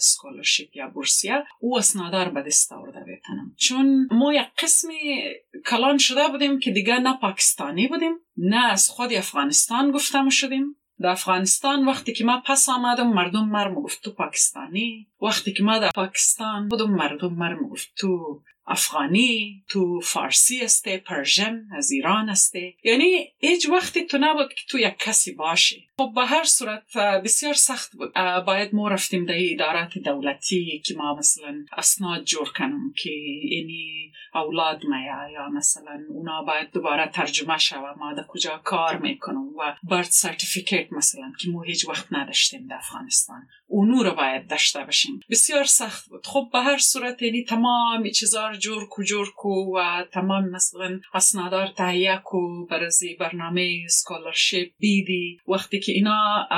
scholarship 0.00 0.76
یا 0.76 0.88
بورسیه 0.88 1.44
او 1.60 1.78
اسنادا 1.78 2.15
ر 2.15 2.28
به 2.28 2.42
دست 2.42 2.72
آورده 2.72 3.00
بیتنم 3.00 3.54
چون 3.56 4.08
ما 4.10 4.34
یک 4.34 4.46
قسمی 4.58 5.22
کلان 5.66 5.98
شده 5.98 6.28
بودیم 6.28 6.58
که 6.58 6.70
دیگه 6.70 6.98
نه 6.98 7.18
پاکستانی 7.20 7.88
بودیم 7.88 8.12
نه 8.36 8.72
از 8.72 8.88
خود 8.88 9.12
افغانستان 9.12 9.90
گفتم 9.90 10.28
شدیم. 10.28 10.76
در 11.00 11.08
افغانستان 11.08 11.88
وقتی 11.88 12.12
که 12.12 12.24
ما 12.24 12.42
پس 12.46 12.68
آمدم 12.68 13.06
مردم 13.06 13.48
مرم 13.48 13.74
گفت 13.74 14.02
تو 14.02 14.10
پاکستانی 14.10 15.08
وقتی 15.22 15.52
که 15.52 15.62
ما 15.62 15.78
در 15.78 15.90
پاکستان 15.94 16.68
بودم 16.68 16.90
مردم 16.90 17.34
مرم 17.34 17.68
گفت 17.68 17.92
تو 17.96 18.42
افغانی 18.66 19.64
تو 19.68 20.00
فارسی 20.00 20.60
استه 20.60 20.98
پرژن 20.98 21.68
از 21.76 21.90
ایران 21.90 22.28
استه. 22.28 22.74
یعنی 22.84 23.32
هیچ 23.38 23.68
وقتی 23.68 24.04
تو 24.04 24.18
نبود 24.20 24.48
که 24.48 24.62
تو 24.68 24.78
یک 24.78 24.98
کسی 24.98 25.32
باشی. 25.32 25.88
خب 25.98 26.12
به 26.14 26.26
هر 26.26 26.44
صورت 26.44 26.96
بسیار 26.96 27.54
سخت 27.54 27.92
بود. 27.92 28.12
باید 28.46 28.74
ما 28.74 28.88
رفتیم 28.88 29.24
در 29.24 29.34
ادارات 29.36 29.98
دولتی 29.98 30.82
که 30.86 30.94
ما 30.94 31.14
مثلا 31.14 31.64
اسناد 31.72 32.24
جور 32.24 32.52
کنم 32.52 32.92
که 32.96 33.10
اینی 33.42 34.12
اولاد 34.34 34.82
میا 34.86 35.28
یا 35.32 35.48
مثلا 35.48 36.00
اونا 36.08 36.42
باید 36.42 36.70
دوباره 36.70 37.10
ترجمه 37.10 37.58
شوه 37.58 37.94
ما 37.98 38.12
در 38.12 38.24
کجا 38.28 38.60
کار 38.64 38.98
می‌کنم 38.98 39.48
و 39.58 39.76
birth 39.82 40.04
certificate 40.04 40.92
مثلا 40.92 41.32
که 41.40 41.50
ما 41.50 41.62
هیچ 41.62 41.88
وقت 41.88 42.06
نداشتیم 42.12 42.66
در 42.66 42.76
افغانستان. 42.76 43.48
اونو 43.68 44.02
رو 44.02 44.14
باید 44.14 44.48
داشته 44.48 44.84
باشیم. 44.84 45.20
بسیار 45.30 45.64
سخت 45.64 46.08
بود. 46.08 46.26
خب 46.26 46.48
به 46.52 46.58
هر 46.58 46.78
صورت 46.78 47.22
یعنی 47.22 47.44
تمام 47.44 48.10
چیزا 48.10 48.52
جور 48.52 48.88
کو 48.88 49.02
جور 49.02 49.28
کو 49.36 49.76
و 49.76 50.04
تمام 50.12 50.48
مثلا 50.50 51.00
اسنادا 51.14 51.53
ر 51.53 51.66
تهیه 51.66 52.20
کو 52.24 52.66
برزی 52.66 53.14
برنامه 53.14 53.88
scholarship 53.88 54.68
بیدی. 54.78 55.38
وقتی 55.48 55.80
که 55.80 55.92
اینا 55.92 56.48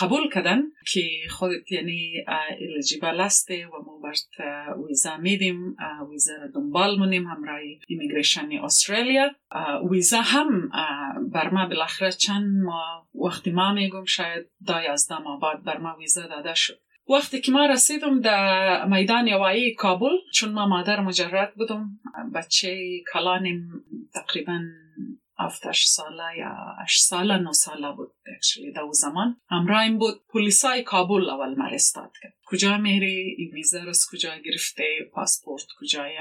قبول 0.00 0.30
کردن 0.34 0.62
که 0.92 1.10
خودت 1.30 1.72
یعنی 1.72 2.24
الیجیبل 2.60 3.20
هسته 3.20 3.66
و 3.66 3.70
ما 3.86 3.98
برد 4.02 4.76
ویزا 4.88 5.16
میدیم 5.16 5.76
ویزا 6.10 6.32
دنبال 6.54 6.98
مونیم 6.98 7.26
همراه 7.26 7.60
ایمیگریشن 7.88 8.48
استرالیا 8.64 9.30
ویزا 9.90 10.20
هم 10.20 10.68
بر 11.32 11.50
ما 11.50 11.66
بالاخره 11.66 12.12
چند 12.12 12.62
ما 12.64 13.08
وقتی 13.14 13.50
ما 13.50 13.72
میگم 13.72 14.04
شاید 14.04 14.46
دا 14.66 14.82
یازده 14.82 15.18
ماه 15.18 15.40
بعد 15.40 15.62
بر 15.62 15.78
ما 15.78 15.96
ویزا 15.98 16.26
داده 16.26 16.54
شد. 16.54 16.78
وقتی 17.08 17.40
که 17.40 17.52
ما 17.52 17.66
رسیدم 17.66 18.20
در 18.20 18.84
میدان 18.86 19.26
یوایی 19.26 19.74
کابل 19.74 20.16
چون 20.34 20.52
ما 20.52 20.66
مادر 20.66 21.00
مجرد 21.00 21.54
بودم 21.54 22.00
بچه 22.34 23.00
کلانیم 23.12 23.68
تقریبا 24.14 24.60
هفتش 25.38 25.84
ساله 25.84 26.38
یا 26.38 26.76
اش 26.82 27.00
ساله 27.00 27.36
نو 27.36 27.52
ساله 27.52 27.92
بود 27.92 28.12
اکچولی 28.36 28.72
در 28.72 28.82
زمان. 28.92 29.36
همراهیم 29.50 29.98
بود. 29.98 30.14
پلیسای 30.28 30.82
کابل 30.82 31.30
اول 31.30 31.54
مرستاد 31.54 32.12
کرد. 32.22 32.34
کجا 32.46 32.76
میری؟ 32.78 33.50
ویزا 33.52 33.80
از 33.88 34.06
کجا 34.12 34.30
گرفته 34.44 34.84
پاسپورت 35.12 35.66
کجای 35.80 36.16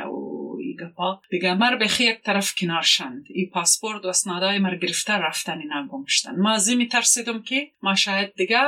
ای 0.59 0.62
گپا 0.75 1.21
دیگه 1.29 1.53
مر 1.53 1.75
به 1.75 1.85
یک 1.99 2.21
طرف 2.21 2.53
کنار 2.57 2.81
شند. 2.81 3.25
ای 3.29 3.45
پاسپورت 3.45 4.05
و 4.05 4.07
اسنادای 4.07 4.59
مر 4.59 4.75
گرفته 4.75 5.13
رفتن 5.13 5.59
اینا 5.59 5.87
گمشتن 5.87 6.35
ما 6.35 6.51
ازی 6.51 6.75
می 6.75 6.87
ترسیدم 6.87 7.41
که 7.41 7.71
ما 7.81 7.95
شاید 7.95 8.33
دیگه 8.33 8.59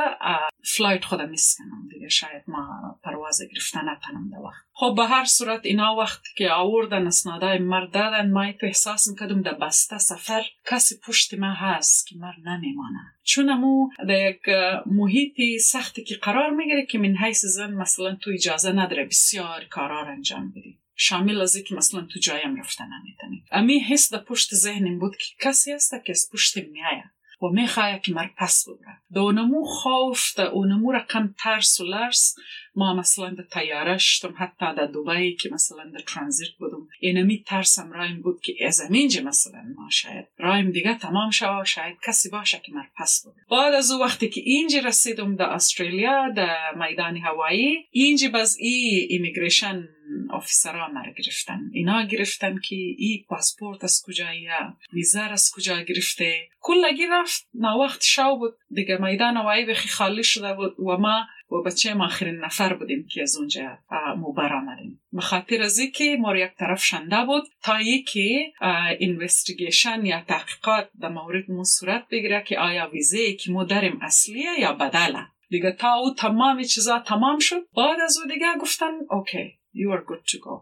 flight 0.63 1.05
خودم 1.05 1.29
miss 1.29 1.58
کنم 1.58 1.87
دیگه. 1.93 2.09
شاید 2.09 2.43
ما 2.47 2.99
پرواز 3.03 3.41
گرفته 3.53 3.79
نتنم 3.79 4.29
در 4.31 4.39
وقت. 4.39 4.65
خب 4.77 4.93
به 4.97 5.05
هر 5.05 5.25
صورت 5.25 5.65
اینا 5.65 5.95
وقت 5.95 6.21
که 6.37 6.51
آوردن 6.51 7.07
اسنادای 7.07 7.57
مر 7.57 7.85
دادن 7.85 8.31
ما 8.31 8.51
تو 8.51 8.65
احساس 8.65 9.07
می‌کردم 9.07 9.41
در 9.41 9.53
بسته 9.53 9.97
سفر 9.97 10.43
کسی 10.71 10.95
پشت 11.07 11.33
ما 11.33 11.53
هست 11.53 12.07
که 12.07 12.15
مر 12.17 12.33
نمیمانه 12.45 12.99
چون 13.23 13.49
امو 13.49 13.89
در 14.07 14.29
یک 14.29 14.41
محیطی 14.85 15.59
سختی 15.59 16.03
که 16.03 16.15
قرار 16.15 16.49
می‌گیره 16.49 16.85
که 16.85 16.97
من 16.97 17.15
حیث 17.17 17.45
زن 17.45 17.73
مثلا 17.73 18.15
تو 18.15 18.31
اجازه 18.33 18.71
نداره 18.71 19.05
بسیار 19.05 19.63
کارا 19.69 19.99
ر 19.99 20.09
انجام 20.09 20.51
بدی. 20.51 20.79
شامل 20.95 21.41
از 21.41 21.57
که 21.57 21.75
مثلا 21.75 22.01
تو 22.01 22.19
جایم 22.19 22.55
رفتن 22.55 22.87
نمی‌تونی 22.99 23.43
امی 23.51 23.79
حس 23.79 24.13
در 24.13 24.19
پشت 24.19 24.55
ذهنم 24.55 24.99
بود 24.99 25.15
که 25.15 25.25
کسی 25.41 25.71
هست 25.71 25.91
که 26.05 26.11
از 26.11 26.29
پشت 26.33 26.57
میایه. 26.57 27.03
و 27.41 27.47
می‌خواه 27.47 27.99
که 27.99 28.13
مر 28.13 28.27
پس 28.37 28.65
ببره. 28.67 28.97
در 29.13 29.19
اونمو 29.19 29.63
خوف 29.65 30.35
در 30.37 30.47
اونمو 30.47 30.91
رقم 30.91 31.35
ترس 31.37 31.79
و 31.79 31.83
لرس 31.83 32.35
ما 32.75 32.93
مثلا 32.93 33.29
در 33.29 33.43
تیاره 33.43 33.97
شدم 33.97 34.35
حتی 34.37 34.75
در 34.77 34.85
دوبی 34.85 35.35
که 35.35 35.49
مثلا 35.49 35.83
در 35.93 35.99
ترانزیت 35.99 36.49
بودم. 36.59 36.87
اینمی 36.99 37.43
ترسم 37.47 37.91
رایم 37.91 38.21
بود 38.21 38.41
که 38.41 38.53
از 38.65 38.91
اینجا 38.91 39.21
مثلا 39.21 39.63
ما 39.75 39.89
شاید. 39.89 40.25
رایم 40.37 40.71
دیگه 40.71 40.97
تمام 40.97 41.29
شد 41.29 41.63
شاید 41.63 41.97
کسی 42.07 42.29
باشه 42.29 42.61
که 42.65 42.71
مر 42.71 42.85
پس 42.97 43.23
ببره 43.25 43.33
بعد 43.51 43.73
از 43.73 43.91
او 43.91 44.01
وقتی 44.01 44.29
که 44.29 44.41
اینجا 44.41 44.79
رسیدم 44.79 45.35
در 45.35 45.45
استرالیا 45.45 46.29
در 46.35 46.73
میدان 46.75 47.17
هوایی 47.17 47.87
اینجا 47.91 48.29
باز 48.29 48.57
ای 48.59 49.07
immigration 49.09 49.87
ها 50.29 50.87
مر 50.87 51.11
گرفتن 51.11 51.61
اینا 51.73 52.03
گرفتن 52.03 52.59
که 52.59 52.75
ای 52.75 53.25
پاسپورت 53.29 53.83
از 53.83 54.01
کجایی 54.05 54.47
ویزا 54.93 55.21
از 55.21 55.51
کجا 55.55 55.81
گرفته 55.81 56.49
کلگی 56.59 57.07
رفت 57.11 57.47
نا 57.53 57.77
وقت 57.77 58.03
شو 58.03 58.35
بود 58.37 58.53
دیگه 58.71 58.97
میدان 58.97 59.37
هوایی 59.37 59.65
بخی 59.65 59.89
خالی 59.89 60.23
شده 60.23 60.53
بود 60.53 60.79
و 60.79 60.97
ما 60.97 61.25
و 61.51 61.61
بچه 61.61 61.93
ما 61.93 62.05
آخرین 62.05 62.35
نفر 62.35 62.73
بودیم 62.73 63.07
که 63.11 63.21
از 63.21 63.37
اونجا 63.37 63.77
موبر 64.17 64.53
آمدیم 64.53 65.01
بخاطر 65.17 65.61
از 65.61 65.79
که 65.95 66.17
ما 66.19 66.37
یک 66.37 66.51
طرف 66.59 66.83
شنده 66.83 67.25
بود 67.25 67.43
تا 67.63 67.81
یکی 67.81 68.53
اینوستیگیشن 68.99 70.05
یا 70.05 70.21
تحقیقات 70.21 70.89
در 71.01 71.09
مورد 71.09 71.51
مو 71.51 71.63
صورت 71.63 72.07
بگیره 72.11 72.43
که 72.47 72.59
آیا 72.59 72.89
ویزه 72.93 73.33
که 73.33 73.51
ما 73.51 73.63
داریم 73.63 73.99
اصلیه 74.01 74.59
یا 74.59 74.73
بدله 74.73 75.27
دیگه 75.49 75.71
تا 75.71 75.93
او 75.93 76.13
تمامی 76.13 76.65
چیزا 76.65 76.99
تمام 76.99 77.39
شد 77.39 77.67
بعد 77.77 77.99
از 77.99 78.17
او 78.17 78.31
دیگه 78.33 78.45
گفتن 78.61 78.91
اوکی 79.09 79.53
you 79.81 79.91
are 79.95 80.03
good 80.11 80.23
to 80.31 80.37
go. 80.47 80.55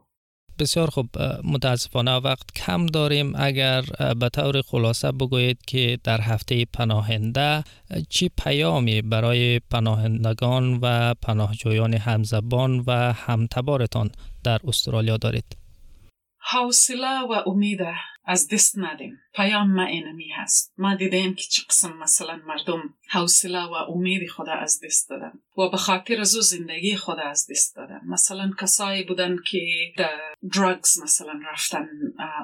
بسیار 0.59 0.89
خوب 0.89 1.09
متاسفانه. 1.43 2.15
وقت 2.17 2.51
کم 2.55 2.85
داریم. 2.85 3.33
اگر 3.35 3.81
به 4.19 4.29
طور 4.29 4.61
خلاصه 4.61 5.11
بگویید 5.11 5.65
که 5.67 5.99
در 6.03 6.21
هفته 6.21 6.65
پناهنده 6.65 7.63
چی 8.09 8.29
پیامی 8.43 9.01
برای 9.01 9.59
پناهندگان 9.59 10.79
و 10.81 11.13
پناهجویان 11.13 11.93
همزبان 11.93 12.83
و 12.87 12.91
همتبارتان 13.13 14.11
در 14.43 14.59
استرالیا 14.67 15.17
دارید؟ 15.17 15.57
حوصله 16.37 17.21
و 17.29 17.49
امید. 17.49 17.79
از 18.25 18.47
دست 18.47 18.79
ندیم. 18.79 19.19
پیام 19.35 19.71
ما 19.71 19.83
اینمی 19.83 20.29
هست. 20.29 20.73
ما 20.77 20.95
دیدیم 20.95 21.33
که 21.33 21.43
چه 21.43 21.61
قسم 21.69 21.97
مثلا 21.97 22.39
مردم 22.47 22.93
حوصله 23.09 23.63
و 23.63 23.73
امید 23.73 24.29
خود 24.29 24.49
از 24.49 24.79
دست 24.83 25.09
دادن 25.09 25.31
و 25.57 25.69
به 25.69 25.77
خاطر 25.77 26.21
از 26.21 26.29
زندگی 26.29 26.95
خود 26.95 27.17
از 27.19 27.47
دست 27.51 27.75
دادن. 27.75 28.01
مثلا 28.07 28.51
کسایی 28.61 29.03
بودن 29.03 29.37
که 29.51 29.59
در 29.97 30.19
درگز 30.53 30.99
مثلا 31.03 31.39
رفتن 31.51 31.87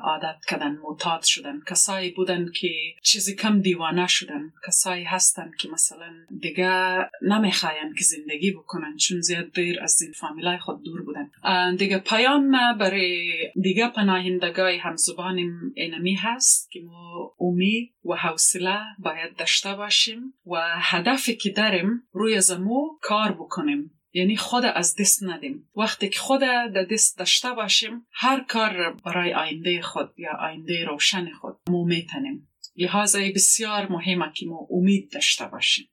عادت 0.04 0.46
کردن 0.48 0.78
معتاد 0.84 1.24
شدن. 1.24 1.62
کسایی 1.68 2.12
بودن 2.12 2.52
که 2.56 2.70
چیزی 3.04 3.36
کم 3.36 3.62
دیوانه 3.62 4.08
شدن. 4.08 4.54
کسایی 4.68 5.04
هستن 5.04 5.52
که 5.60 5.70
مثلا 5.70 6.14
دیگه 6.40 6.96
نمی‌خواین 7.22 7.94
که 7.98 8.04
زندگی 8.04 8.52
بکنن 8.52 8.98
چون 8.98 9.22
زیاد 9.22 9.52
دیر 9.52 9.84
از 9.84 10.02
این 10.02 10.12
فامیلای 10.12 10.58
خود 10.58 10.84
دور 10.84 11.02
بودن. 11.02 11.76
دیگه 11.76 11.98
پیام 11.98 12.50
ما 12.50 12.74
برای 12.80 13.34
دیگه 13.62 13.88
پناهندگای 13.88 14.78
همزبانیم 14.78 15.69
اینمی 15.76 16.14
هست 16.14 16.72
که 16.72 16.80
ما 16.80 17.36
امید 17.40 17.94
و 18.06 18.16
حوصله 18.16 18.80
باید 19.00 19.36
داشته 19.36 19.76
باشیم 19.76 20.34
و 20.46 20.62
هدفی 20.76 21.36
که 21.36 21.50
داریم 21.50 22.04
روی 22.12 22.42
زمو 22.42 22.98
کار 23.02 23.32
بکنیم. 23.32 23.92
یعنی 24.14 24.38
خود 24.38 24.66
از 24.66 24.96
دست 25.00 25.24
ندیم. 25.24 25.70
وقتی 25.76 26.10
که 26.10 26.20
خود 26.20 26.40
در 26.42 26.86
دست 26.92 27.18
داشته 27.18 27.52
باشیم 27.52 28.08
هر 28.12 28.44
کار 28.44 28.94
برای 29.06 29.34
آینده 29.34 29.82
خود 29.82 30.14
یا 30.18 30.32
آینده 30.40 30.86
روشن 30.86 31.32
خود 31.32 31.58
مو 31.70 31.86
میتنیم. 31.86 32.50
لحاظا 32.76 33.20
بسیار 33.36 33.88
مهمه 33.92 34.34
که 34.36 34.46
ما 34.46 34.68
امید 34.72 35.12
داشته 35.12 35.46
باشیم. 35.46 35.90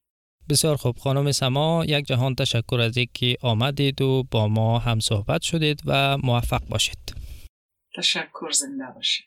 بسیار 0.51 0.77
خوب. 0.77 0.97
خانم 0.97 1.33
سما 1.33 1.85
یک 1.89 2.05
جهان 2.05 2.35
تشکر 2.35 2.81
از 2.81 2.97
اینکه 2.97 3.37
آمدید 3.43 4.03
و 4.03 4.25
با 4.31 4.49
ما 4.49 4.79
هم 4.79 5.01
صحبت 5.01 5.43
شدید 5.43 5.83
و 5.87 6.19
موفق 6.19 6.69
باشید. 6.69 7.15
تشکر 7.97 8.51
زنده 8.51 8.85
باشید. 8.95 9.27